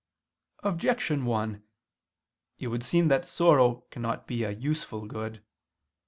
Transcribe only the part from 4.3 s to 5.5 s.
a useful good.